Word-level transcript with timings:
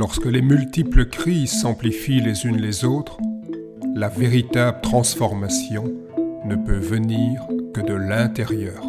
Lorsque 0.00 0.24
les 0.24 0.40
multiples 0.40 1.10
crises 1.10 1.60
s'amplifient 1.60 2.22
les 2.22 2.46
unes 2.46 2.56
les 2.56 2.86
autres, 2.86 3.18
la 3.94 4.08
véritable 4.08 4.80
transformation 4.80 5.92
ne 6.46 6.56
peut 6.56 6.78
venir 6.78 7.46
que 7.74 7.82
de 7.82 7.92
l'intérieur. 7.92 8.82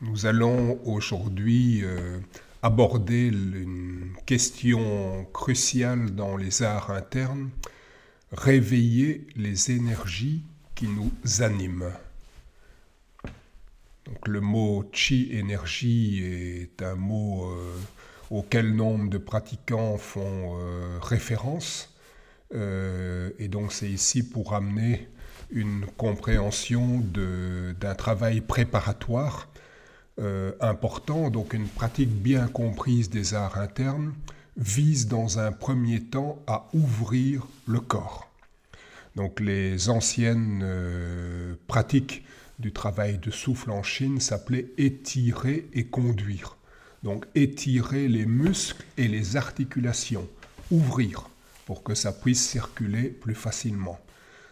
Nous 0.00 0.26
allons 0.26 0.78
aujourd'hui 0.84 1.80
euh, 1.82 2.20
aborder 2.62 3.26
une 3.26 4.12
question 4.26 5.26
cruciale 5.32 6.14
dans 6.14 6.36
les 6.36 6.62
arts 6.62 6.92
internes, 6.92 7.50
réveiller 8.30 9.26
les 9.34 9.72
énergies 9.72 10.44
qui 10.76 10.86
nous 10.86 11.10
animent. 11.42 11.90
Donc, 14.06 14.28
le 14.28 14.40
mot 14.40 14.84
chi 14.92 15.28
énergie 15.32 16.22
est 16.22 16.82
un 16.82 16.94
mot 16.94 17.46
euh, 17.46 17.72
auquel 18.30 18.74
nombre 18.74 19.08
de 19.08 19.18
pratiquants 19.18 19.96
font 19.96 20.58
euh, 20.58 20.98
référence. 21.00 21.90
Euh, 22.54 23.30
et 23.38 23.48
donc 23.48 23.72
c'est 23.72 23.88
ici 23.88 24.22
pour 24.22 24.54
amener 24.54 25.08
une 25.50 25.86
compréhension 25.96 27.02
d'un 27.12 27.94
travail 27.94 28.40
préparatoire 28.40 29.48
important, 30.60 31.28
donc 31.28 31.54
une 31.54 31.66
pratique 31.66 32.10
bien 32.10 32.46
comprise 32.46 33.10
des 33.10 33.34
arts 33.34 33.58
internes, 33.58 34.14
vise 34.56 35.08
dans 35.08 35.40
un 35.40 35.50
premier 35.50 36.00
temps 36.00 36.38
à 36.46 36.68
ouvrir 36.72 37.44
le 37.66 37.80
corps. 37.80 38.30
Donc 39.16 39.40
les 39.40 39.88
anciennes 39.88 40.64
pratiques 41.66 42.22
du 42.58 42.72
travail 42.72 43.18
de 43.18 43.30
souffle 43.30 43.70
en 43.70 43.82
Chine 43.82 44.20
s'appelait 44.20 44.70
étirer 44.78 45.68
et 45.72 45.86
conduire. 45.86 46.56
Donc 47.02 47.26
étirer 47.34 48.08
les 48.08 48.26
muscles 48.26 48.84
et 48.96 49.08
les 49.08 49.36
articulations, 49.36 50.28
ouvrir 50.70 51.28
pour 51.66 51.82
que 51.82 51.94
ça 51.94 52.12
puisse 52.12 52.46
circuler 52.46 53.08
plus 53.08 53.34
facilement. 53.34 53.98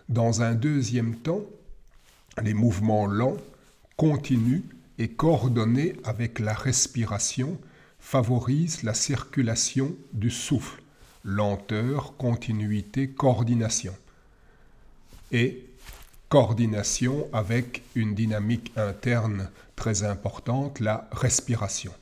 Dans 0.08 0.42
un 0.42 0.54
deuxième 0.54 1.16
temps, 1.16 1.44
les 2.42 2.54
mouvements 2.54 3.06
lents, 3.06 3.36
continus 3.96 4.62
et 4.98 5.08
coordonnés 5.08 5.96
avec 6.04 6.38
la 6.38 6.54
respiration 6.54 7.58
favorisent 7.98 8.82
la 8.82 8.94
circulation 8.94 9.94
du 10.12 10.30
souffle, 10.30 10.82
lenteur, 11.24 12.16
continuité, 12.16 13.08
coordination. 13.08 13.94
Et 15.30 15.66
coordination 16.32 17.28
avec 17.34 17.82
une 17.94 18.14
dynamique 18.14 18.72
interne 18.76 19.50
très 19.76 20.02
importante, 20.02 20.80
la 20.80 21.06
respiration. 21.12 21.92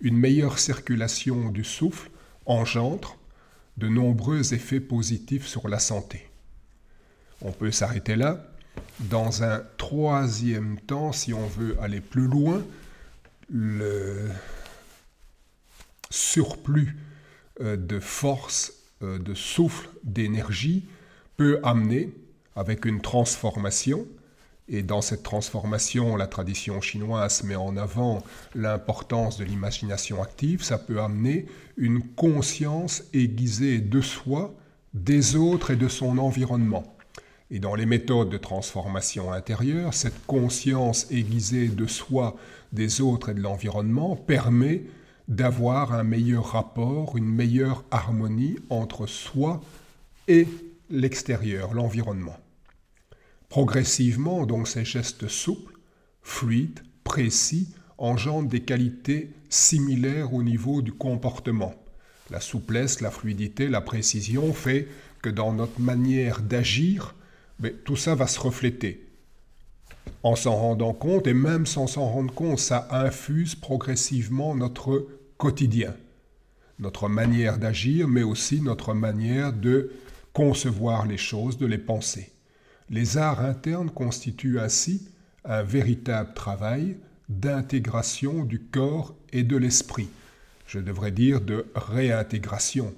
Une 0.00 0.16
meilleure 0.16 0.60
circulation 0.60 1.50
du 1.50 1.64
souffle 1.64 2.08
engendre 2.46 3.18
de 3.76 3.88
nombreux 3.88 4.54
effets 4.54 4.78
positifs 4.78 5.48
sur 5.48 5.66
la 5.66 5.80
santé. 5.80 6.28
On 7.42 7.50
peut 7.50 7.72
s'arrêter 7.72 8.14
là. 8.14 8.46
Dans 9.00 9.42
un 9.42 9.64
troisième 9.76 10.78
temps, 10.78 11.10
si 11.10 11.34
on 11.34 11.48
veut 11.48 11.76
aller 11.80 12.00
plus 12.00 12.28
loin, 12.28 12.62
le 13.50 14.30
surplus 16.10 16.96
euh, 17.60 17.76
de 17.76 17.98
force, 17.98 18.72
euh, 19.02 19.18
de 19.18 19.34
souffle, 19.34 19.88
d'énergie 20.04 20.84
peut 21.36 21.58
amener 21.64 22.12
avec 22.56 22.84
une 22.84 23.00
transformation. 23.00 24.06
Et 24.68 24.82
dans 24.82 25.02
cette 25.02 25.22
transformation, 25.22 26.16
la 26.16 26.26
tradition 26.26 26.80
chinoise 26.80 27.44
met 27.44 27.56
en 27.56 27.76
avant 27.76 28.22
l'importance 28.54 29.36
de 29.36 29.44
l'imagination 29.44 30.22
active. 30.22 30.62
Ça 30.62 30.78
peut 30.78 31.00
amener 31.00 31.46
une 31.76 32.02
conscience 32.02 33.04
aiguisée 33.12 33.80
de 33.80 34.00
soi, 34.00 34.54
des 34.94 35.36
autres 35.36 35.72
et 35.72 35.76
de 35.76 35.88
son 35.88 36.16
environnement. 36.18 36.96
Et 37.50 37.58
dans 37.58 37.74
les 37.74 37.84
méthodes 37.84 38.30
de 38.30 38.38
transformation 38.38 39.32
intérieure, 39.32 39.92
cette 39.92 40.24
conscience 40.26 41.10
aiguisée 41.10 41.68
de 41.68 41.86
soi, 41.86 42.36
des 42.72 43.00
autres 43.02 43.28
et 43.28 43.34
de 43.34 43.40
l'environnement 43.40 44.16
permet 44.16 44.82
d'avoir 45.28 45.92
un 45.92 46.04
meilleur 46.04 46.52
rapport, 46.52 47.16
une 47.16 47.28
meilleure 47.28 47.84
harmonie 47.90 48.56
entre 48.70 49.06
soi 49.06 49.60
et 50.26 50.48
l'extérieur, 50.90 51.74
l'environnement. 51.74 52.36
Progressivement, 53.48 54.46
donc, 54.46 54.68
ces 54.68 54.84
gestes 54.84 55.28
souples, 55.28 55.74
fluides, 56.22 56.80
précis, 57.04 57.68
engendrent 57.98 58.48
des 58.48 58.62
qualités 58.62 59.30
similaires 59.48 60.34
au 60.34 60.42
niveau 60.42 60.82
du 60.82 60.92
comportement. 60.92 61.74
La 62.30 62.40
souplesse, 62.40 63.00
la 63.00 63.10
fluidité, 63.10 63.68
la 63.68 63.80
précision 63.80 64.52
fait 64.52 64.88
que 65.22 65.30
dans 65.30 65.52
notre 65.52 65.80
manière 65.80 66.42
d'agir, 66.42 67.14
tout 67.84 67.96
ça 67.96 68.14
va 68.14 68.26
se 68.26 68.40
refléter. 68.40 69.08
En 70.22 70.36
s'en 70.36 70.56
rendant 70.56 70.92
compte, 70.92 71.26
et 71.26 71.34
même 71.34 71.66
sans 71.66 71.86
s'en 71.86 72.08
rendre 72.08 72.34
compte, 72.34 72.58
ça 72.58 72.88
infuse 72.90 73.54
progressivement 73.54 74.54
notre 74.54 75.06
quotidien, 75.36 75.94
notre 76.78 77.08
manière 77.08 77.58
d'agir, 77.58 78.08
mais 78.08 78.22
aussi 78.22 78.60
notre 78.60 78.94
manière 78.94 79.52
de 79.52 79.92
concevoir 80.32 81.06
les 81.06 81.18
choses, 81.18 81.58
de 81.58 81.66
les 81.66 81.78
penser. 81.78 82.33
Les 82.90 83.16
arts 83.16 83.40
internes 83.40 83.90
constituent 83.90 84.60
ainsi 84.60 85.08
un 85.44 85.62
véritable 85.62 86.34
travail 86.34 86.96
d'intégration 87.28 88.44
du 88.44 88.60
corps 88.60 89.14
et 89.32 89.42
de 89.42 89.56
l'esprit. 89.56 90.08
Je 90.66 90.78
devrais 90.78 91.10
dire 91.10 91.40
de 91.40 91.66
réintégration, 91.74 92.94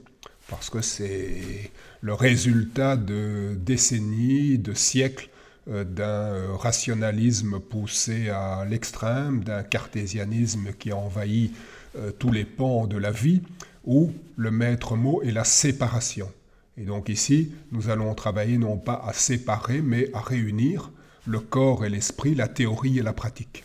parce 0.49 0.71
que 0.71 0.81
c'est 0.81 1.71
le 2.01 2.15
résultat 2.15 2.97
de 2.97 3.57
décennies, 3.61 4.59
de 4.59 4.75
siècles 4.75 5.29
euh, 5.69 5.85
d'un 5.85 6.57
rationalisme 6.57 7.61
poussé 7.61 8.29
à 8.29 8.65
l'extrême, 8.69 9.43
d'un 9.43 9.63
cartésianisme 9.63 10.73
qui 10.79 10.91
a 10.91 10.97
envahi 10.97 11.53
euh, 11.97 12.13
tous 12.13 12.31
les 12.31 12.45
pans 12.45 12.87
de 12.87 12.97
la 12.97 13.11
vie, 13.11 13.43
où 13.85 14.13
le 14.37 14.51
maître 14.51 14.97
mot 14.97 15.23
est 15.23 15.33
la 15.33 15.45
séparation. 15.45 16.31
Et 16.79 16.85
donc 16.85 17.09
ici, 17.09 17.53
nous 17.73 17.89
allons 17.89 18.15
travailler 18.15 18.59
non 18.59 18.77
pas 18.77 19.03
à 19.07 19.13
séparer, 19.13 19.81
mais 19.81 20.11
à 20.13 20.21
réunir 20.21 20.91
le 21.27 21.41
corps 21.41 21.85
et 21.85 21.89
l'esprit, 21.89 22.35
la 22.35 22.49
théorie 22.49 22.99
et 22.99 23.03
la 23.03 23.13
pratique. 23.13 23.65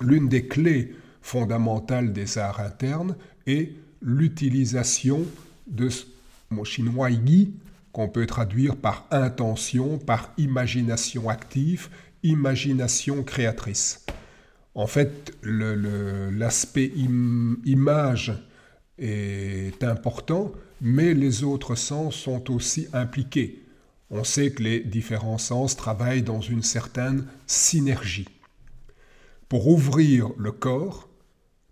L'une 0.00 0.28
des 0.28 0.46
clés 0.46 0.94
fondamentales 1.22 2.12
des 2.12 2.38
arts 2.38 2.60
internes 2.60 3.16
est 3.46 3.72
l'utilisation 4.02 5.24
de 5.66 5.88
ce 5.88 6.04
mot 6.50 6.64
chinois 6.64 7.10
yi, 7.10 7.54
qu'on 7.92 8.08
peut 8.08 8.26
traduire 8.26 8.76
par 8.76 9.06
intention, 9.10 9.98
par 9.98 10.32
imagination 10.36 11.30
active, 11.30 11.88
imagination 12.22 13.22
créatrice. 13.22 14.04
En 14.74 14.86
fait, 14.86 15.32
l'aspect 15.42 16.92
image 17.64 18.34
est 18.98 19.82
important, 19.84 20.52
mais 20.80 21.14
les 21.14 21.44
autres 21.44 21.74
sens 21.74 22.14
sont 22.14 22.50
aussi 22.52 22.88
impliqués. 22.92 23.62
On 24.10 24.24
sait 24.24 24.52
que 24.52 24.62
les 24.62 24.80
différents 24.80 25.38
sens 25.38 25.76
travaillent 25.76 26.22
dans 26.22 26.40
une 26.40 26.62
certaine 26.62 27.26
synergie. 27.46 28.28
Pour 29.48 29.68
ouvrir 29.68 30.30
le 30.38 30.52
corps, 30.52 31.08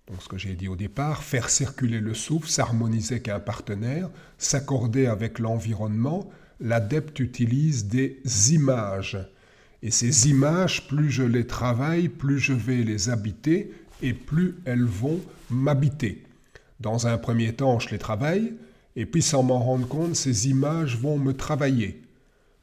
donc 0.08 0.22
ce 0.22 0.28
que 0.28 0.38
j'ai 0.38 0.54
dit 0.54 0.68
au 0.68 0.76
départ, 0.76 1.22
faire 1.22 1.48
circuler 1.48 2.00
le 2.00 2.12
souffle, 2.12 2.48
s'harmoniser 2.48 3.14
avec 3.14 3.28
un 3.28 3.40
partenaire, 3.40 4.10
s'accorder 4.36 5.06
avec 5.06 5.38
l'environnement, 5.38 6.30
l'adepte 6.60 7.20
utilise 7.20 7.86
des 7.86 8.20
images. 8.52 9.18
Et 9.82 9.90
ces 9.90 10.28
images, 10.28 10.88
plus 10.88 11.10
je 11.10 11.22
les 11.22 11.46
travaille, 11.46 12.08
plus 12.08 12.38
je 12.38 12.52
vais 12.52 12.82
les 12.82 13.10
habiter 13.10 13.72
et 14.02 14.12
plus 14.12 14.56
elles 14.64 14.84
vont 14.84 15.20
m'habiter. 15.50 16.23
Dans 16.84 17.06
un 17.06 17.16
premier 17.16 17.54
temps, 17.54 17.78
je 17.78 17.88
les 17.88 17.98
travaille, 17.98 18.52
et 18.94 19.06
puis 19.06 19.22
sans 19.22 19.42
m'en 19.42 19.58
rendre 19.58 19.88
compte, 19.88 20.14
ces 20.14 20.50
images 20.50 20.98
vont 20.98 21.16
me 21.16 21.32
travailler. 21.32 22.02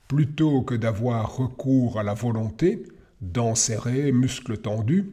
Plutôt 0.07 0.61
que 0.61 0.75
d'avoir 0.75 1.37
recours 1.37 1.99
à 1.99 2.03
la 2.03 2.13
volonté, 2.13 2.83
d'enserrer, 3.19 4.11
muscles 4.11 4.59
tendus, 4.59 5.09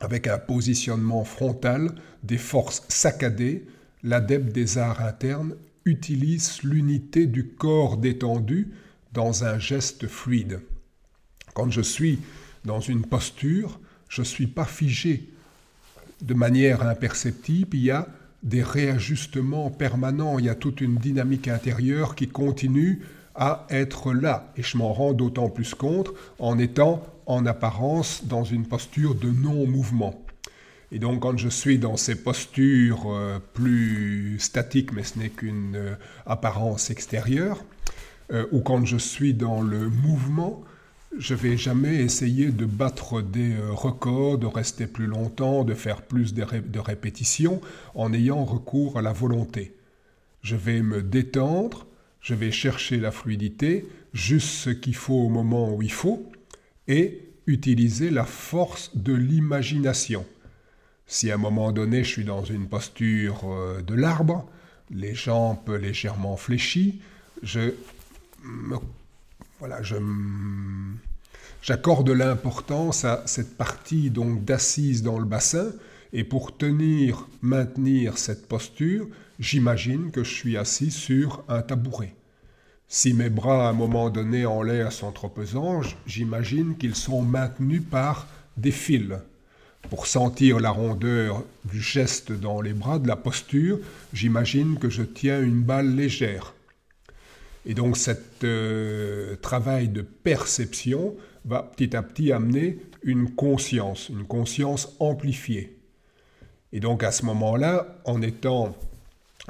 avec 0.00 0.26
un 0.26 0.38
positionnement 0.38 1.22
frontal, 1.22 1.94
des 2.24 2.36
forces 2.36 2.82
saccadées, 2.88 3.66
l'adepte 4.02 4.52
des 4.52 4.78
arts 4.78 5.00
internes 5.00 5.54
utilise 5.84 6.60
l'unité 6.64 7.26
du 7.26 7.50
corps 7.50 7.98
détendu 7.98 8.72
dans 9.12 9.44
un 9.44 9.60
geste 9.60 10.08
fluide. 10.08 10.60
Quand 11.54 11.70
je 11.70 11.82
suis 11.82 12.18
dans 12.64 12.80
une 12.80 13.06
posture, 13.06 13.78
je 14.08 14.22
ne 14.22 14.26
suis 14.26 14.48
pas 14.48 14.64
figé. 14.64 15.30
De 16.20 16.34
manière 16.34 16.82
imperceptible, 16.82 17.76
il 17.76 17.84
y 17.84 17.90
a 17.92 18.08
des 18.44 18.62
réajustements 18.62 19.70
permanents, 19.70 20.38
il 20.38 20.44
y 20.44 20.50
a 20.50 20.54
toute 20.54 20.80
une 20.80 20.96
dynamique 20.96 21.48
intérieure 21.48 22.14
qui 22.14 22.28
continue 22.28 23.02
à 23.34 23.66
être 23.70 24.12
là. 24.12 24.52
Et 24.56 24.62
je 24.62 24.76
m'en 24.76 24.92
rends 24.92 25.12
d'autant 25.12 25.48
plus 25.48 25.74
compte 25.74 26.10
en 26.38 26.58
étant 26.58 27.02
en 27.26 27.46
apparence 27.46 28.26
dans 28.26 28.44
une 28.44 28.66
posture 28.66 29.14
de 29.14 29.30
non-mouvement. 29.30 30.22
Et 30.92 30.98
donc 30.98 31.20
quand 31.20 31.36
je 31.36 31.48
suis 31.48 31.78
dans 31.78 31.96
ces 31.96 32.14
postures 32.14 33.10
euh, 33.10 33.38
plus 33.54 34.38
statiques, 34.38 34.92
mais 34.92 35.02
ce 35.02 35.18
n'est 35.18 35.30
qu'une 35.30 35.74
euh, 35.74 35.94
apparence 36.26 36.90
extérieure, 36.90 37.64
euh, 38.32 38.46
ou 38.52 38.60
quand 38.60 38.84
je 38.84 38.98
suis 38.98 39.34
dans 39.34 39.62
le 39.62 39.88
mouvement, 39.88 40.62
je 41.18 41.34
vais 41.34 41.56
jamais 41.56 41.96
essayer 41.96 42.50
de 42.50 42.66
battre 42.66 43.22
des 43.22 43.56
records, 43.70 44.38
de 44.38 44.46
rester 44.46 44.86
plus 44.86 45.06
longtemps, 45.06 45.64
de 45.64 45.74
faire 45.74 46.02
plus 46.02 46.34
de, 46.34 46.78
répétitions 46.78 47.60
en 47.94 48.12
ayant 48.12 48.44
recours 48.44 48.98
à 48.98 49.02
la 49.02 49.12
volonté. 49.12 49.76
Je 50.42 50.56
vais 50.56 50.82
me 50.82 51.02
détendre, 51.02 51.86
je 52.20 52.34
vais 52.34 52.50
chercher 52.50 52.98
la 52.98 53.10
fluidité, 53.10 53.86
juste 54.12 54.48
ce 54.48 54.70
qu'il 54.70 54.96
faut 54.96 55.14
au 55.14 55.28
moment 55.28 55.74
où 55.74 55.82
il 55.82 55.92
faut, 55.92 56.30
et 56.88 57.20
utiliser 57.46 58.10
la 58.10 58.24
force 58.24 58.96
de 58.96 59.12
l'imagination. 59.12 60.26
Si 61.06 61.30
à 61.30 61.34
un 61.34 61.38
moment 61.38 61.72
donné 61.72 62.02
je 62.02 62.08
suis 62.08 62.24
dans 62.24 62.44
une 62.44 62.66
posture 62.66 63.42
euh, 63.44 63.82
de 63.82 63.94
l'arbre, 63.94 64.48
les 64.90 65.14
jambes 65.14 65.70
légèrement 65.70 66.36
fléchies, 66.36 67.00
je 67.42 67.72
voilà, 69.60 69.80
j'accorde 71.62 72.10
l'importance 72.10 73.04
à 73.04 73.22
cette 73.26 73.56
partie 73.56 74.10
donc 74.10 74.44
d'assise 74.44 75.02
dans 75.02 75.18
le 75.18 75.24
bassin 75.24 75.72
et 76.12 76.24
pour 76.24 76.56
tenir, 76.56 77.28
maintenir 77.42 78.18
cette 78.18 78.46
posture, 78.46 79.06
j'imagine 79.38 80.10
que 80.10 80.22
je 80.22 80.32
suis 80.32 80.56
assis 80.56 80.90
sur 80.90 81.44
un 81.48 81.62
tabouret. 81.62 82.14
Si 82.86 83.14
mes 83.14 83.30
bras 83.30 83.66
à 83.66 83.70
un 83.70 83.72
moment 83.72 84.10
donné 84.10 84.46
en 84.46 84.62
l'air 84.62 84.92
sont 84.92 85.10
trop 85.10 85.28
pesants, 85.28 85.80
j'imagine 86.06 86.76
qu'ils 86.76 86.94
sont 86.94 87.22
maintenus 87.22 87.82
par 87.90 88.28
des 88.56 88.70
fils 88.70 89.14
pour 89.90 90.06
sentir 90.06 90.60
la 90.60 90.70
rondeur 90.70 91.42
du 91.64 91.80
geste 91.80 92.32
dans 92.32 92.60
les 92.60 92.72
bras, 92.72 92.98
de 92.98 93.08
la 93.08 93.16
posture, 93.16 93.78
j'imagine 94.12 94.78
que 94.78 94.88
je 94.88 95.02
tiens 95.02 95.42
une 95.42 95.62
balle 95.62 95.94
légère. 95.94 96.53
Et 97.66 97.74
donc 97.74 97.96
ce 97.96 98.10
euh, 98.44 99.36
travail 99.36 99.88
de 99.88 100.02
perception 100.02 101.14
va 101.44 101.62
petit 101.62 101.96
à 101.96 102.02
petit 102.02 102.32
amener 102.32 102.78
une 103.02 103.30
conscience, 103.30 104.08
une 104.08 104.24
conscience 104.24 104.96
amplifiée. 105.00 105.78
Et 106.72 106.80
donc 106.80 107.02
à 107.02 107.12
ce 107.12 107.24
moment-là, 107.24 108.00
en 108.04 108.20
étant 108.22 108.76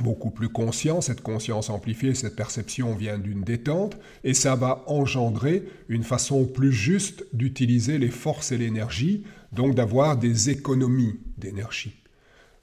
beaucoup 0.03 0.31
plus 0.31 0.49
conscient, 0.49 1.01
cette 1.01 1.21
conscience 1.21 1.71
amplifiée, 1.71 2.15
cette 2.15 2.37
perception 2.37 2.95
vient 2.95 3.19
d'une 3.19 3.43
détente, 3.43 3.97
et 4.25 4.35
ça 4.35 4.57
va 4.57 4.83
engendrer 4.87 5.65
une 5.89 6.03
façon 6.03 6.47
plus 6.47 6.73
juste 6.73 7.25
d'utiliser 7.33 7.99
les 7.99 8.11
forces 8.11 8.53
et 8.53 8.59
l'énergie, 8.59 9.25
donc 9.53 9.75
d'avoir 9.75 10.17
des 10.17 10.51
économies 10.51 11.21
d'énergie. 11.39 11.95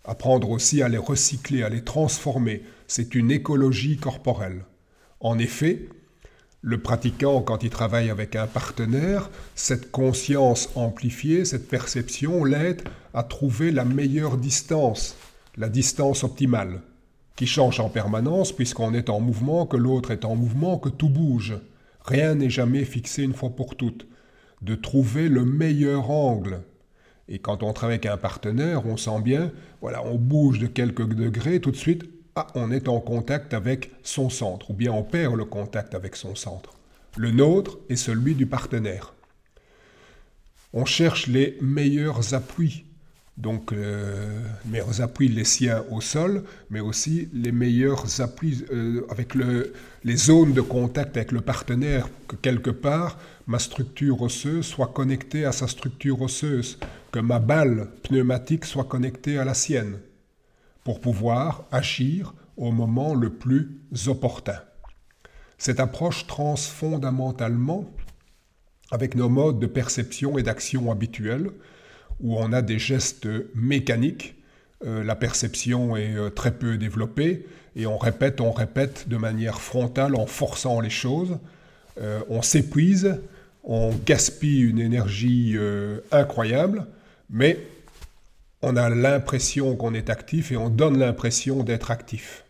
Apprendre 0.04 0.50
aussi 0.50 0.81
à 0.81 0.89
les 0.89 0.97
recycler, 0.97 1.63
à 1.63 1.69
les 1.69 1.83
transformer, 1.83 2.63
c'est 2.88 3.15
une 3.15 3.31
écologie 3.31 3.97
corporelle. 3.97 4.65
En 5.21 5.38
effet, 5.38 5.88
le 6.62 6.79
pratiquant, 6.79 7.41
quand 7.41 7.63
il 7.63 7.69
travaille 7.69 8.09
avec 8.09 8.35
un 8.35 8.47
partenaire, 8.47 9.29
cette 9.56 9.91
conscience 9.91 10.69
amplifiée, 10.75 11.45
cette 11.45 11.68
perception 11.68 12.44
l'aide 12.44 12.81
à 13.13 13.23
trouver 13.23 13.71
la 13.71 13.85
meilleure 13.85 14.38
distance, 14.38 15.15
la 15.57 15.69
distance 15.69 16.23
optimale 16.23 16.81
qui 17.35 17.47
change 17.47 17.79
en 17.79 17.89
permanence 17.89 18.51
puisqu'on 18.51 18.94
est 18.94 19.09
en 19.09 19.19
mouvement, 19.19 19.65
que 19.65 19.77
l'autre 19.77 20.12
est 20.12 20.25
en 20.25 20.35
mouvement, 20.35 20.77
que 20.77 20.89
tout 20.89 21.09
bouge. 21.09 21.56
Rien 22.06 22.35
n'est 22.35 22.50
jamais 22.50 22.83
fixé 22.83 23.23
une 23.23 23.33
fois 23.33 23.51
pour 23.51 23.75
toutes. 23.75 24.07
De 24.62 24.75
trouver 24.75 25.29
le 25.29 25.45
meilleur 25.45 26.12
angle. 26.12 26.62
Et 27.27 27.39
quand 27.39 27.63
on 27.63 27.73
travaille 27.73 27.95
avec 27.95 28.06
un 28.06 28.18
partenaire, 28.18 28.85
on 28.85 28.97
sent 28.97 29.21
bien, 29.23 29.51
voilà, 29.81 30.03
on 30.06 30.15
bouge 30.15 30.59
de 30.59 30.68
quelques 30.68 31.07
degrés, 31.07 31.59
tout 31.59 31.71
de 31.71 31.75
suite, 31.75 32.03
ah, 32.36 32.48
on 32.56 32.72
est 32.72 32.88
en 32.88 33.00
contact 33.00 33.54
avec 33.54 33.92
son 34.04 34.30
centre, 34.30 34.72
ou 34.72 34.74
bien 34.74 34.92
on 34.92 35.04
perd 35.04 35.36
le 35.36 35.45
contact 35.45 35.95
avec 35.95 36.16
son 36.16 36.36
centre. 36.36 36.74
Le 37.18 37.31
nôtre 37.31 37.80
est 37.89 37.95
celui 37.95 38.36
du 38.36 38.45
partenaire. 38.45 39.13
On 40.74 40.86
cherche 40.86 41.28
les 41.28 41.57
meilleurs 41.62 42.33
appuis 42.33 42.86
donc, 43.38 43.72
euh, 43.72 44.39
les 44.66 44.72
meilleurs 44.72 45.01
appuis 45.01 45.28
les 45.30 45.45
siens 45.45 45.83
au 45.89 46.01
sol, 46.01 46.44
mais 46.69 46.80
aussi 46.80 47.30
les 47.33 47.51
meilleurs 47.51 48.22
appuis 48.22 48.66
euh, 48.72 49.06
avec 49.10 49.33
les 49.36 50.16
zones 50.16 50.54
de 50.54 50.62
contact 50.62 51.18
avec 51.18 51.31
le 51.31 51.42
partenaire, 51.42 52.07
que 52.28 52.36
quelque 52.36 52.69
part 52.69 53.18
ma 53.48 53.57
structure 53.57 54.22
osseuse 54.22 54.66
soit 54.66 54.92
connectée 54.94 55.45
à 55.45 55.51
sa 55.51 55.68
structure 55.68 56.22
osseuse, 56.22 56.78
que 57.12 57.19
ma 57.19 57.39
balle 57.39 57.88
pneumatique 58.04 58.66
soit 58.66 58.83
connectée 58.83 59.38
à 59.38 59.45
la 59.45 59.54
sienne, 59.54 59.98
pour 60.83 61.00
pouvoir 61.00 61.66
agir 61.72 62.33
au 62.57 62.72
moment 62.72 63.13
le 63.16 63.30
plus 63.30 63.80
opportun. 64.07 64.60
Cette 65.57 65.80
approche 65.80 66.25
transfondamentalement 66.28 67.89
avec 68.92 69.16
nos 69.16 69.30
modes 69.30 69.60
de 69.60 69.68
perception 69.68 70.38
et 70.38 70.44
d'action 70.44 70.92
habituels, 70.92 71.50
où 72.19 72.38
on 72.38 72.51
a 72.51 72.62
des 72.62 72.78
gestes 72.78 73.28
mécaniques, 73.56 74.36
euh, 74.86 75.04
la 75.04 75.16
perception 75.16 75.95
est 75.95 76.16
euh, 76.16 76.30
très 76.30 76.51
peu 76.51 76.78
développée, 76.78 77.45
et 77.75 77.86
on 77.86 77.98
répète, 77.98 78.42
on 78.42 78.51
répète 78.51 79.07
de 79.07 79.18
manière 79.18 79.62
frontale 79.62 80.16
en 80.16 80.25
forçant 80.25 80.81
les 80.81 80.89
choses, 80.89 81.38
euh, 82.01 82.19
on 82.30 82.42
s'épuise, 82.42 83.22
on 83.63 83.92
gaspille 84.06 84.62
une 84.62 84.80
énergie 84.80 85.56
incroyable, 86.12 86.88
mais 87.30 87.60
on 88.62 88.75
a 88.75 88.90
l'impression 88.90 89.75
qu'on 89.75 89.94
est 89.94 90.10
actif 90.10 90.52
et 90.52 90.58
on 90.58 90.69
donne 90.69 91.00
l'impression 91.00 91.63
d'être 91.63 91.92
actif. 91.92 92.46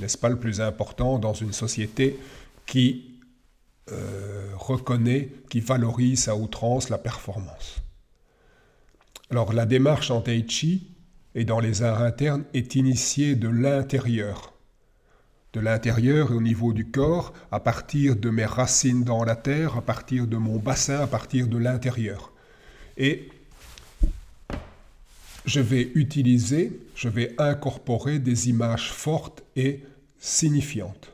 N'est-ce 0.00 0.18
pas 0.18 0.28
le 0.28 0.38
plus 0.38 0.60
important 0.60 1.18
dans 1.18 1.32
une 1.32 1.52
société 1.52 2.18
qui 2.66 3.12
reconnaît, 4.56 5.30
qui 5.48 5.60
valorise 5.60 6.28
à 6.28 6.36
outrance 6.36 6.90
la 6.90 6.98
performance? 6.98 7.82
Alors 9.30 9.52
la 9.52 9.66
démarche 9.66 10.10
en 10.10 10.20
tai 10.20 10.44
chi 10.46 10.94
et 11.34 11.44
dans 11.44 11.60
les 11.60 11.82
arts 11.82 12.02
internes 12.02 12.44
est 12.54 12.74
initiée 12.74 13.36
de 13.36 13.48
l'intérieur. 13.48 14.52
De 15.52 15.60
l'intérieur 15.60 16.32
et 16.32 16.34
au 16.34 16.42
niveau 16.42 16.72
du 16.72 16.90
corps, 16.90 17.32
à 17.50 17.60
partir 17.60 18.16
de 18.16 18.28
mes 18.28 18.44
racines 18.44 19.04
dans 19.04 19.24
la 19.24 19.36
terre, 19.36 19.76
à 19.76 19.82
partir 19.82 20.26
de 20.26 20.36
mon 20.36 20.58
bassin, 20.58 21.00
à 21.00 21.06
partir 21.06 21.48
de 21.48 21.56
l'intérieur. 21.56 22.32
Et 22.98 23.30
je 25.46 25.60
vais 25.60 25.92
utiliser, 25.94 26.80
je 26.94 27.08
vais 27.08 27.34
incorporer 27.38 28.18
des 28.18 28.48
images 28.48 28.90
fortes 28.90 29.42
et 29.54 29.80
signifiantes. 30.18 31.12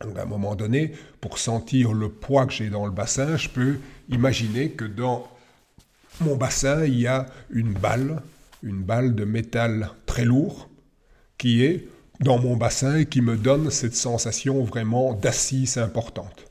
À 0.00 0.22
un 0.22 0.24
moment 0.24 0.54
donné, 0.54 0.92
pour 1.20 1.38
sentir 1.38 1.92
le 1.92 2.08
poids 2.08 2.46
que 2.46 2.52
j'ai 2.52 2.70
dans 2.70 2.86
le 2.86 2.92
bassin, 2.92 3.36
je 3.36 3.48
peux 3.48 3.78
imaginer 4.08 4.70
que 4.70 4.84
dans 4.84 5.28
mon 6.20 6.36
bassin, 6.36 6.84
il 6.84 6.98
y 6.98 7.06
a 7.06 7.26
une 7.50 7.72
balle, 7.72 8.22
une 8.62 8.82
balle 8.82 9.14
de 9.14 9.24
métal 9.24 9.90
très 10.06 10.24
lourd, 10.24 10.68
qui 11.38 11.64
est 11.64 11.88
dans 12.20 12.38
mon 12.38 12.56
bassin 12.56 12.98
et 12.98 13.06
qui 13.06 13.20
me 13.20 13.36
donne 13.36 13.70
cette 13.70 13.96
sensation 13.96 14.62
vraiment 14.62 15.14
d'assise 15.14 15.78
importante. 15.78 16.46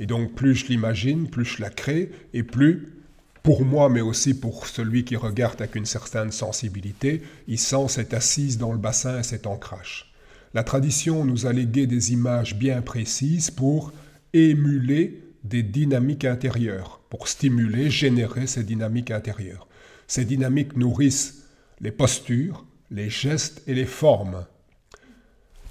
Et 0.00 0.06
donc 0.06 0.34
plus 0.34 0.54
je 0.54 0.66
l'imagine, 0.66 1.30
plus 1.30 1.44
je 1.44 1.62
la 1.62 1.70
crée, 1.70 2.10
et 2.34 2.42
plus, 2.42 3.03
pour 3.44 3.62
moi, 3.62 3.90
mais 3.90 4.00
aussi 4.00 4.32
pour 4.32 4.66
celui 4.66 5.04
qui 5.04 5.16
regarde 5.16 5.60
avec 5.60 5.74
une 5.76 5.84
certaine 5.84 6.32
sensibilité, 6.32 7.22
il 7.46 7.58
sent 7.58 7.88
cette 7.88 8.14
assise 8.14 8.56
dans 8.56 8.72
le 8.72 8.78
bassin 8.78 9.20
et 9.20 9.22
cet 9.22 9.46
ancrage. 9.46 10.14
La 10.54 10.64
tradition 10.64 11.26
nous 11.26 11.44
a 11.44 11.52
légué 11.52 11.86
des 11.86 12.12
images 12.12 12.56
bien 12.56 12.80
précises 12.80 13.50
pour 13.50 13.92
émuler 14.32 15.22
des 15.44 15.62
dynamiques 15.62 16.24
intérieures 16.24 17.00
pour 17.10 17.28
stimuler, 17.28 17.90
générer 17.90 18.46
ces 18.46 18.64
dynamiques 18.64 19.10
intérieures. 19.10 19.68
Ces 20.06 20.24
dynamiques 20.24 20.78
nourrissent 20.78 21.44
les 21.82 21.92
postures, 21.92 22.64
les 22.90 23.10
gestes 23.10 23.62
et 23.66 23.74
les 23.74 23.84
formes. 23.84 24.46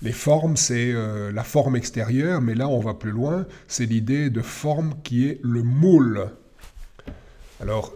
Les 0.03 0.11
formes, 0.11 0.57
c'est 0.57 0.91
euh, 0.93 1.31
la 1.31 1.43
forme 1.43 1.75
extérieure, 1.75 2.39
mais 2.39 2.53
là 2.53 2.67
on 2.67 2.79
va 2.79 2.93
plus 2.93 3.11
loin, 3.11 3.47
c'est 3.67 3.87
l'idée 3.87 4.29
de 4.29 4.41
forme 4.41 4.93
qui 5.03 5.27
est 5.27 5.39
le 5.41 5.63
moule. 5.63 6.29
Alors, 7.63 7.93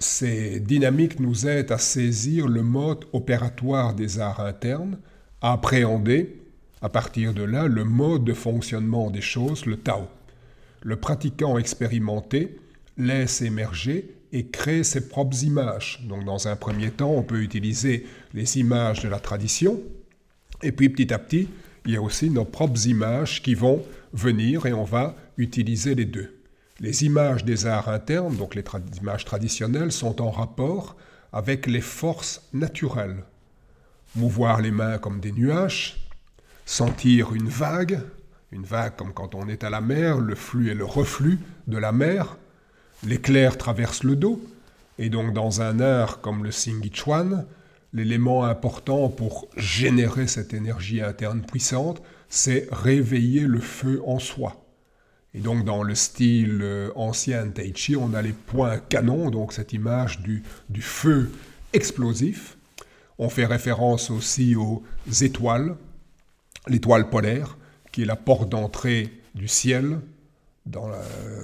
ces 0.00 0.58
dynamiques 0.58 1.20
nous 1.20 1.46
aident 1.46 1.70
à 1.70 1.78
saisir 1.78 2.48
le 2.48 2.64
mode 2.64 3.04
opératoire 3.12 3.94
des 3.94 4.18
arts 4.18 4.40
internes, 4.40 4.98
à 5.40 5.52
appréhender, 5.52 6.42
à 6.82 6.88
partir 6.88 7.32
de 7.32 7.44
là, 7.44 7.68
le 7.68 7.84
mode 7.84 8.24
de 8.24 8.34
fonctionnement 8.34 9.12
des 9.12 9.20
choses, 9.20 9.64
le 9.64 9.76
Tao 9.76 10.08
le 10.82 10.96
pratiquant 10.96 11.56
expérimenté 11.56 12.58
laisse 12.98 13.42
émerger 13.42 14.16
et 14.32 14.46
crée 14.46 14.82
ses 14.82 15.08
propres 15.08 15.44
images. 15.44 16.00
Donc 16.08 16.24
dans 16.24 16.48
un 16.48 16.56
premier 16.56 16.90
temps, 16.90 17.10
on 17.10 17.22
peut 17.22 17.42
utiliser 17.42 18.06
les 18.34 18.58
images 18.58 19.02
de 19.02 19.08
la 19.08 19.20
tradition, 19.20 19.80
et 20.62 20.72
puis 20.72 20.88
petit 20.88 21.14
à 21.14 21.18
petit, 21.18 21.48
il 21.84 21.92
y 21.92 21.96
a 21.96 22.02
aussi 22.02 22.28
nos 22.28 22.44
propres 22.44 22.88
images 22.88 23.40
qui 23.40 23.54
vont 23.54 23.82
venir 24.12 24.66
et 24.66 24.72
on 24.72 24.84
va 24.84 25.14
utiliser 25.36 25.94
les 25.94 26.06
deux. 26.06 26.35
Les 26.78 27.04
images 27.04 27.44
des 27.44 27.66
arts 27.66 27.88
internes, 27.88 28.36
donc 28.36 28.54
les 28.54 28.64
images 29.00 29.24
traditionnelles, 29.24 29.92
sont 29.92 30.20
en 30.20 30.30
rapport 30.30 30.96
avec 31.32 31.66
les 31.66 31.80
forces 31.80 32.42
naturelles. 32.52 33.24
Mouvoir 34.14 34.60
les 34.60 34.70
mains 34.70 34.98
comme 34.98 35.20
des 35.20 35.32
nuages, 35.32 36.06
sentir 36.66 37.34
une 37.34 37.48
vague, 37.48 38.00
une 38.52 38.64
vague 38.64 38.94
comme 38.96 39.14
quand 39.14 39.34
on 39.34 39.48
est 39.48 39.64
à 39.64 39.70
la 39.70 39.80
mer, 39.80 40.18
le 40.18 40.34
flux 40.34 40.70
et 40.70 40.74
le 40.74 40.84
reflux 40.84 41.38
de 41.66 41.78
la 41.78 41.92
mer, 41.92 42.36
l'éclair 43.02 43.56
traverse 43.56 44.02
le 44.02 44.14
dos, 44.14 44.42
et 44.98 45.08
donc 45.08 45.32
dans 45.32 45.62
un 45.62 45.80
art 45.80 46.20
comme 46.20 46.44
le 46.44 46.50
Singichuan, 46.50 47.46
l'élément 47.94 48.44
important 48.44 49.08
pour 49.08 49.48
générer 49.56 50.26
cette 50.26 50.52
énergie 50.52 51.00
interne 51.00 51.40
puissante, 51.40 52.02
c'est 52.28 52.68
réveiller 52.70 53.46
le 53.46 53.60
feu 53.60 54.02
en 54.06 54.18
soi. 54.18 54.65
Et 55.36 55.40
donc 55.40 55.64
dans 55.64 55.82
le 55.82 55.94
style 55.94 56.60
euh, 56.62 56.90
ancien 56.96 57.48
Tai 57.48 57.70
Chi, 57.74 57.94
on 57.94 58.14
a 58.14 58.22
les 58.22 58.32
points 58.32 58.78
canons, 58.78 59.30
donc 59.30 59.52
cette 59.52 59.74
image 59.74 60.20
du, 60.20 60.42
feu 60.80 61.30
explosif. 61.74 62.56
On 63.18 63.28
fait 63.28 63.44
référence 63.44 64.10
aussi 64.10 64.56
aux 64.56 64.82
étoiles, 65.20 65.76
l'étoile 66.66 67.10
polaire, 67.10 67.58
qui 67.92 68.02
est 68.02 68.06
la 68.06 68.16
porte 68.16 68.48
d'entrée 68.48 69.10
du 69.34 69.46
ciel 69.46 70.00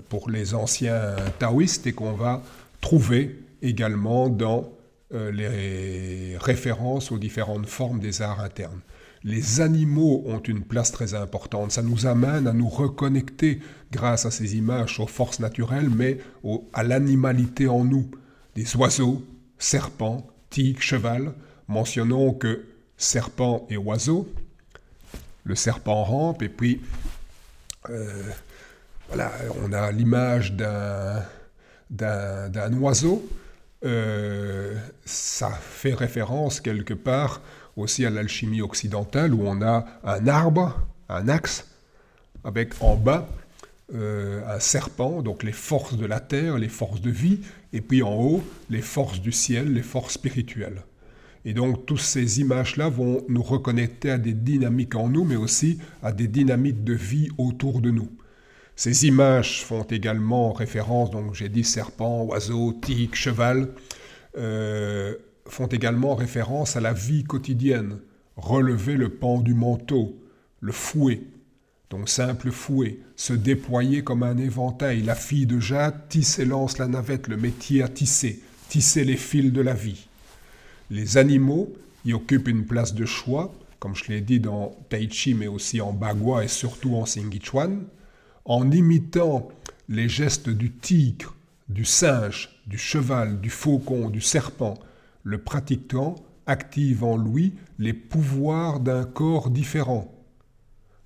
pour 0.08 0.30
les 0.30 0.54
anciens 0.54 1.14
taoïstes 1.38 1.86
et 1.86 1.92
qu'on 1.92 2.12
va 2.12 2.42
trouver 2.80 3.40
également 3.60 4.28
dans 4.28 4.72
euh, 5.14 5.30
les 5.30 6.36
références 6.38 7.12
aux 7.12 7.18
différentes 7.18 7.66
formes 7.66 8.00
des 8.00 8.22
arts 8.22 8.40
internes. 8.40 8.80
Les 9.24 9.60
animaux 9.60 10.24
ont 10.26 10.40
une 10.40 10.62
place 10.62 10.90
très 10.90 11.14
importante. 11.14 11.70
Ça 11.72 11.82
nous 11.82 12.06
amène 12.06 12.46
à 12.46 12.52
nous 12.52 12.68
reconnecter, 12.68 13.60
grâce 13.92 14.26
à 14.26 14.30
ces 14.30 14.56
images, 14.56 14.98
aux 14.98 15.06
forces 15.06 15.38
naturelles, 15.38 15.90
mais 15.90 16.18
à 16.72 16.82
l'animalité 16.82 17.68
en 17.68 17.84
nous. 17.84 18.10
Des 18.56 18.76
oiseaux, 18.76 19.22
serpents, 19.58 20.26
tigres, 20.50 20.82
cheval. 20.82 21.34
Mentionnons 21.68 22.34
que 22.34 22.64
serpent 22.96 23.66
et 23.70 23.76
oiseau. 23.76 24.28
Le 25.44 25.54
serpent 25.54 26.02
rampe, 26.04 26.42
et 26.42 26.48
puis 26.48 26.80
euh, 27.90 28.22
on 29.64 29.72
a 29.72 29.90
l'image 29.92 30.54
d'un 30.54 31.22
oiseau 32.80 33.28
euh, 33.84 34.74
ça 35.04 35.50
fait 35.50 35.94
référence 35.94 36.60
quelque 36.60 36.94
part 36.94 37.40
aussi 37.76 38.04
à 38.04 38.10
l'alchimie 38.10 38.62
occidentale 38.62 39.34
où 39.34 39.42
on 39.44 39.62
a 39.62 39.84
un 40.04 40.28
arbre, 40.28 40.80
un 41.08 41.28
axe, 41.28 41.68
avec 42.44 42.80
en 42.80 42.96
bas 42.96 43.28
euh, 43.94 44.40
un 44.48 44.58
serpent, 44.58 45.22
donc 45.22 45.42
les 45.42 45.52
forces 45.52 45.96
de 45.96 46.06
la 46.06 46.20
terre, 46.20 46.58
les 46.58 46.68
forces 46.68 47.00
de 47.00 47.10
vie, 47.10 47.40
et 47.72 47.80
puis 47.80 48.02
en 48.02 48.14
haut 48.14 48.42
les 48.70 48.80
forces 48.80 49.20
du 49.20 49.32
ciel, 49.32 49.72
les 49.74 49.82
forces 49.82 50.14
spirituelles. 50.14 50.82
Et 51.44 51.54
donc 51.54 51.86
toutes 51.86 52.00
ces 52.00 52.40
images-là 52.40 52.88
vont 52.88 53.24
nous 53.28 53.42
reconnecter 53.42 54.10
à 54.10 54.18
des 54.18 54.32
dynamiques 54.32 54.94
en 54.94 55.08
nous, 55.08 55.24
mais 55.24 55.36
aussi 55.36 55.78
à 56.02 56.12
des 56.12 56.28
dynamiques 56.28 56.84
de 56.84 56.94
vie 56.94 57.28
autour 57.36 57.80
de 57.80 57.90
nous. 57.90 58.08
Ces 58.76 59.06
images 59.06 59.64
font 59.64 59.82
également 59.82 60.52
référence, 60.52 61.10
donc 61.10 61.34
j'ai 61.34 61.48
dit 61.48 61.64
serpent, 61.64 62.24
oiseau, 62.24 62.72
tigre, 62.72 63.14
cheval, 63.14 63.68
euh, 64.38 65.14
font 65.46 65.66
également 65.66 66.14
référence 66.14 66.76
à 66.76 66.80
la 66.80 66.92
vie 66.92 67.24
quotidienne. 67.24 67.98
Relever 68.36 68.94
le 68.94 69.10
pan 69.10 69.40
du 69.40 69.52
manteau, 69.52 70.16
le 70.60 70.72
fouet, 70.72 71.20
donc 71.90 72.08
simple 72.08 72.50
fouet, 72.50 73.00
se 73.16 73.34
déployer 73.34 74.02
comme 74.02 74.22
un 74.22 74.38
éventail. 74.38 75.02
La 75.02 75.14
fille 75.14 75.46
de 75.46 75.60
Jade 75.60 76.08
tisse 76.08 76.38
et 76.38 76.46
lance 76.46 76.78
la 76.78 76.88
navette, 76.88 77.28
le 77.28 77.36
métier 77.36 77.82
à 77.82 77.88
tisser, 77.88 78.40
tisser 78.70 79.04
les 79.04 79.18
fils 79.18 79.52
de 79.52 79.60
la 79.60 79.74
vie. 79.74 80.08
Les 80.90 81.18
animaux 81.18 81.70
y 82.06 82.14
occupent 82.14 82.48
une 82.48 82.64
place 82.64 82.94
de 82.94 83.04
choix, 83.04 83.52
comme 83.78 83.94
je 83.94 84.04
l'ai 84.08 84.22
dit 84.22 84.40
dans 84.40 84.74
Tai 84.88 85.06
Chi, 85.10 85.34
mais 85.34 85.46
aussi 85.46 85.82
en 85.82 85.92
Bagua 85.92 86.44
et 86.44 86.48
surtout 86.48 86.94
en 86.94 87.04
Singichuan 87.04 87.84
en 88.44 88.70
imitant 88.70 89.48
les 89.88 90.08
gestes 90.08 90.48
du 90.48 90.72
tigre, 90.72 91.34
du 91.68 91.84
singe, 91.84 92.60
du 92.66 92.78
cheval, 92.78 93.40
du 93.40 93.50
faucon, 93.50 94.10
du 94.10 94.20
serpent, 94.20 94.74
le 95.22 95.38
pratiquant 95.38 96.16
active 96.46 97.04
en 97.04 97.16
lui 97.16 97.54
les 97.78 97.92
pouvoirs 97.92 98.80
d'un 98.80 99.04
corps 99.04 99.50
différent. 99.50 100.12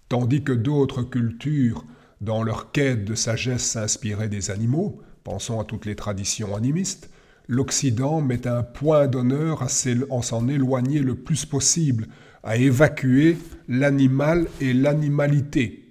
Tandis 0.08 0.42
que 0.42 0.52
d'autres 0.52 1.02
cultures, 1.02 1.84
dans 2.20 2.42
leur 2.42 2.72
quête 2.72 3.04
de 3.04 3.14
sagesse, 3.14 3.64
s'inspiraient 3.64 4.28
des 4.28 4.50
animaux, 4.50 5.00
pensons 5.24 5.60
à 5.60 5.64
toutes 5.64 5.84
les 5.84 5.96
traditions 5.96 6.54
animistes, 6.56 7.10
l'Occident 7.48 8.20
met 8.20 8.46
un 8.46 8.62
point 8.62 9.06
d'honneur 9.06 9.62
à 9.62 9.68
s'en 9.68 10.48
éloigner 10.48 11.00
le 11.00 11.14
plus 11.14 11.44
possible, 11.44 12.08
à 12.42 12.56
évacuer 12.56 13.36
l'animal 13.68 14.48
et 14.60 14.72
l'animalité. 14.72 15.85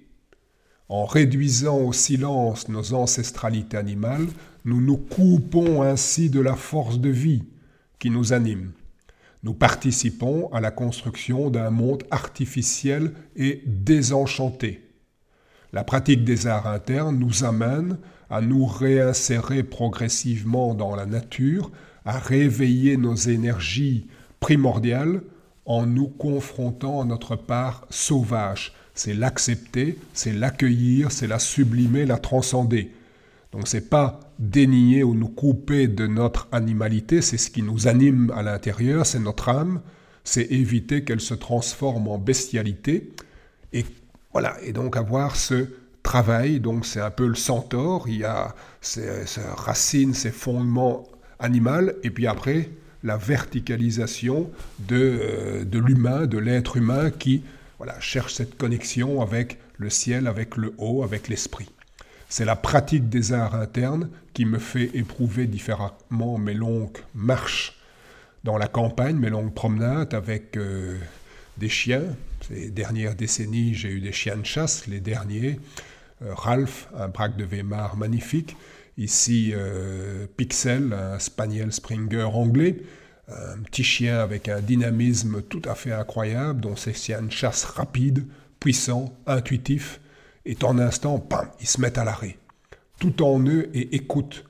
En 0.88 1.04
réduisant 1.04 1.78
au 1.78 1.92
silence 1.92 2.68
nos 2.68 2.94
ancestralités 2.94 3.76
animales, 3.76 4.28
nous 4.64 4.80
nous 4.80 4.96
coupons 4.96 5.82
ainsi 5.82 6.30
de 6.30 6.40
la 6.40 6.54
force 6.54 7.00
de 7.00 7.08
vie 7.08 7.42
qui 7.98 8.10
nous 8.10 8.32
anime. 8.32 8.70
Nous 9.42 9.54
participons 9.54 10.48
à 10.52 10.60
la 10.60 10.70
construction 10.70 11.50
d'un 11.50 11.70
monde 11.70 12.04
artificiel 12.10 13.12
et 13.34 13.62
désenchanté. 13.66 14.82
La 15.72 15.82
pratique 15.82 16.24
des 16.24 16.46
arts 16.46 16.68
internes 16.68 17.18
nous 17.18 17.44
amène 17.44 17.98
à 18.30 18.40
nous 18.40 18.64
réinsérer 18.64 19.62
progressivement 19.62 20.74
dans 20.74 20.94
la 20.94 21.06
nature, 21.06 21.70
à 22.04 22.18
réveiller 22.18 22.96
nos 22.96 23.14
énergies 23.14 24.06
primordiales 24.40 25.22
en 25.64 25.86
nous 25.86 26.08
confrontant 26.08 27.02
à 27.02 27.04
notre 27.04 27.34
part 27.34 27.86
sauvage, 27.90 28.72
c'est 28.96 29.14
l'accepter, 29.14 29.98
c'est 30.14 30.32
l'accueillir, 30.32 31.12
c'est 31.12 31.26
la 31.26 31.38
sublimer, 31.38 32.06
la 32.06 32.18
transcender. 32.18 32.90
Donc 33.52 33.68
c'est 33.68 33.88
pas 33.88 34.20
dénier 34.38 35.04
ou 35.04 35.14
nous 35.14 35.28
couper 35.28 35.86
de 35.86 36.06
notre 36.06 36.48
animalité, 36.50 37.22
c'est 37.22 37.36
ce 37.36 37.50
qui 37.50 37.62
nous 37.62 37.86
anime 37.86 38.32
à 38.34 38.42
l'intérieur, 38.42 39.06
c'est 39.06 39.20
notre 39.20 39.50
âme, 39.50 39.80
c'est 40.24 40.50
éviter 40.50 41.04
qu'elle 41.04 41.20
se 41.20 41.34
transforme 41.34 42.08
en 42.08 42.18
bestialité. 42.18 43.12
Et 43.72 43.84
voilà, 44.32 44.56
et 44.64 44.72
donc 44.72 44.96
avoir 44.96 45.36
ce 45.36 45.68
travail, 46.02 46.58
donc 46.58 46.86
c'est 46.86 47.00
un 47.00 47.10
peu 47.10 47.26
le 47.26 47.34
centaure, 47.34 48.08
il 48.08 48.18
y 48.18 48.24
a 48.24 48.54
ses, 48.80 49.26
racines, 49.56 50.14
ses 50.14 50.30
fondements 50.30 51.06
animaux, 51.38 51.92
et 52.02 52.10
puis 52.10 52.26
après 52.26 52.70
la 53.02 53.18
verticalisation 53.18 54.50
de, 54.88 54.96
euh, 54.96 55.64
de 55.64 55.78
l'humain, 55.78 56.26
de 56.26 56.38
l'être 56.38 56.76
humain 56.76 57.10
qui 57.10 57.42
voilà, 57.78 57.98
cherche 58.00 58.34
cette 58.34 58.56
connexion 58.56 59.20
avec 59.20 59.58
le 59.76 59.90
ciel, 59.90 60.26
avec 60.26 60.56
le 60.56 60.74
haut, 60.78 61.02
avec 61.02 61.28
l'esprit. 61.28 61.68
C'est 62.28 62.44
la 62.44 62.56
pratique 62.56 63.08
des 63.08 63.32
arts 63.32 63.54
internes 63.54 64.10
qui 64.32 64.44
me 64.44 64.58
fait 64.58 64.90
éprouver 64.94 65.46
différemment 65.46 66.38
mes 66.38 66.54
longues 66.54 66.98
marches 67.14 67.78
dans 68.44 68.58
la 68.58 68.66
campagne, 68.68 69.16
mes 69.16 69.30
longues 69.30 69.54
promenades 69.54 70.14
avec 70.14 70.56
euh, 70.56 70.98
des 71.58 71.68
chiens. 71.68 72.02
Ces 72.48 72.70
dernières 72.70 73.14
décennies, 73.14 73.74
j'ai 73.74 73.90
eu 73.90 74.00
des 74.00 74.12
chiens 74.12 74.36
de 74.36 74.46
chasse, 74.46 74.86
les 74.86 75.00
derniers. 75.00 75.60
Euh, 76.22 76.34
Ralph, 76.34 76.88
un 76.96 77.08
braque 77.08 77.36
de 77.36 77.44
Weimar 77.44 77.96
magnifique. 77.96 78.56
Ici, 78.98 79.52
euh, 79.54 80.26
Pixel, 80.36 80.92
un 80.92 81.18
Spaniel 81.18 81.72
Springer 81.72 82.24
anglais 82.24 82.76
un 83.28 83.58
petit 83.62 83.84
chien 83.84 84.18
avec 84.18 84.48
un 84.48 84.60
dynamisme 84.60 85.42
tout 85.42 85.62
à 85.64 85.74
fait 85.74 85.92
incroyable, 85.92 86.60
dont 86.60 86.76
c'est 86.76 86.94
une 87.10 87.30
chasse 87.30 87.64
rapide, 87.64 88.26
puissant, 88.60 89.12
intuitif, 89.26 90.00
et 90.44 90.56
en 90.62 90.78
un 90.78 90.86
instant, 90.86 91.18
pam, 91.18 91.48
ils 91.60 91.66
se 91.66 91.80
mettent 91.80 91.98
à 91.98 92.04
l'arrêt. 92.04 92.38
Tout 93.00 93.22
en 93.22 93.44
eux 93.44 93.68
et 93.74 93.96
écoutent. 93.96 94.44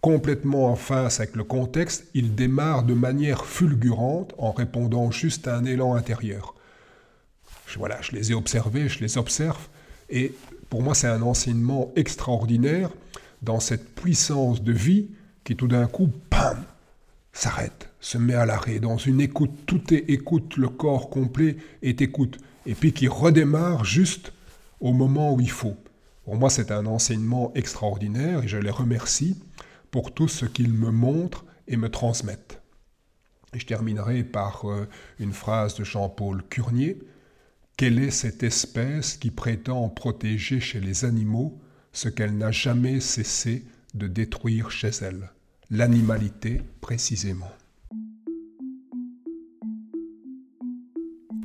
Complètement 0.00 0.70
en 0.70 0.76
face 0.76 1.18
avec 1.18 1.34
le 1.34 1.42
contexte, 1.42 2.06
ils 2.14 2.34
démarrent 2.34 2.84
de 2.84 2.94
manière 2.94 3.44
fulgurante 3.44 4.34
en 4.38 4.52
répondant 4.52 5.10
juste 5.10 5.48
à 5.48 5.56
un 5.56 5.64
élan 5.64 5.94
intérieur. 5.94 6.54
voilà, 7.76 8.00
je 8.02 8.12
les 8.12 8.30
ai 8.30 8.34
observés, 8.34 8.88
je 8.88 9.00
les 9.00 9.18
observe, 9.18 9.68
et 10.08 10.32
pour 10.70 10.82
moi 10.82 10.94
c'est 10.94 11.08
un 11.08 11.22
enseignement 11.22 11.92
extraordinaire 11.96 12.90
dans 13.42 13.58
cette 13.58 13.94
puissance 13.96 14.62
de 14.62 14.72
vie 14.72 15.08
qui 15.42 15.56
tout 15.56 15.68
d'un 15.68 15.88
coup, 15.88 16.10
pam, 16.30 16.62
s'arrête, 17.32 17.90
se 18.06 18.18
met 18.18 18.34
à 18.34 18.46
l'arrêt, 18.46 18.78
dans 18.78 18.98
une 18.98 19.20
écoute, 19.20 19.50
tout 19.66 19.92
est 19.92 20.04
écoute, 20.08 20.56
le 20.56 20.68
corps 20.68 21.10
complet 21.10 21.56
est 21.82 22.00
écoute, 22.00 22.38
et 22.64 22.76
puis 22.76 22.92
qui 22.92 23.08
redémarre 23.08 23.84
juste 23.84 24.32
au 24.78 24.92
moment 24.92 25.34
où 25.34 25.40
il 25.40 25.50
faut. 25.50 25.76
Pour 26.24 26.36
moi, 26.36 26.48
c'est 26.48 26.70
un 26.70 26.86
enseignement 26.86 27.52
extraordinaire 27.56 28.44
et 28.44 28.48
je 28.48 28.58
les 28.58 28.70
remercie 28.70 29.36
pour 29.90 30.14
tout 30.14 30.28
ce 30.28 30.46
qu'ils 30.46 30.72
me 30.72 30.92
montrent 30.92 31.46
et 31.66 31.76
me 31.76 31.88
transmettent. 31.88 32.62
Et 33.52 33.58
je 33.58 33.66
terminerai 33.66 34.22
par 34.22 34.70
euh, 34.70 34.86
une 35.18 35.32
phrase 35.32 35.74
de 35.74 35.82
Jean-Paul 35.82 36.44
Curnier 36.48 37.00
quelle 37.76 37.98
est 37.98 38.12
cette 38.12 38.44
espèce 38.44 39.16
qui 39.16 39.32
prétend 39.32 39.88
protéger 39.88 40.60
chez 40.60 40.80
les 40.80 41.04
animaux 41.04 41.60
ce 41.92 42.08
qu'elle 42.08 42.38
n'a 42.38 42.52
jamais 42.52 43.00
cessé 43.00 43.64
de 43.94 44.06
détruire 44.06 44.70
chez 44.70 44.92
elle? 45.02 45.32
L'animalité 45.70 46.62
précisément. 46.80 47.50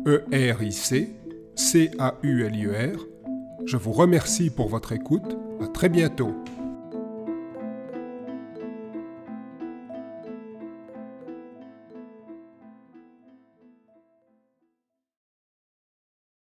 E-R-I-C, 0.05 1.09
C-A-U-L-I-E-R. 1.55 3.07
Je 3.65 3.77
vous 3.77 3.93
remercie 3.93 4.49
pour 4.49 4.67
votre 4.67 4.91
écoute. 4.91 5.37
À 5.61 5.67
très 5.67 5.87
bientôt. 5.87 6.35